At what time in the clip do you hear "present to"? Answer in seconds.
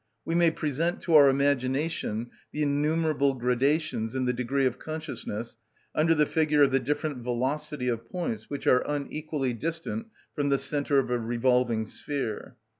0.49-1.13